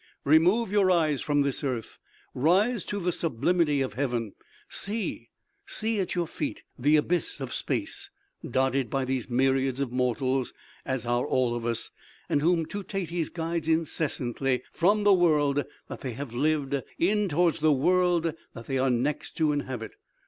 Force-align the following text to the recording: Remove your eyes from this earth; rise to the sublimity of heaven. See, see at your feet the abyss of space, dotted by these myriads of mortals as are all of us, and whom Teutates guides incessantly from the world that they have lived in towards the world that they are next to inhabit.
Remove 0.25 0.71
your 0.71 0.89
eyes 0.89 1.21
from 1.21 1.41
this 1.41 1.63
earth; 1.63 1.99
rise 2.33 2.83
to 2.85 2.99
the 2.99 3.11
sublimity 3.11 3.81
of 3.81 3.93
heaven. 3.93 4.33
See, 4.67 5.29
see 5.67 5.99
at 5.99 6.15
your 6.15 6.25
feet 6.25 6.63
the 6.75 6.95
abyss 6.95 7.39
of 7.39 7.53
space, 7.53 8.09
dotted 8.43 8.89
by 8.89 9.05
these 9.05 9.29
myriads 9.29 9.79
of 9.79 9.91
mortals 9.91 10.53
as 10.87 11.05
are 11.05 11.27
all 11.27 11.53
of 11.53 11.67
us, 11.67 11.91
and 12.29 12.41
whom 12.41 12.65
Teutates 12.65 13.29
guides 13.29 13.67
incessantly 13.67 14.63
from 14.73 15.03
the 15.03 15.13
world 15.13 15.63
that 15.87 16.01
they 16.01 16.13
have 16.13 16.33
lived 16.33 16.81
in 16.97 17.29
towards 17.29 17.59
the 17.59 17.71
world 17.71 18.33
that 18.55 18.65
they 18.65 18.79
are 18.79 18.89
next 18.89 19.37
to 19.37 19.51
inhabit. 19.51 19.97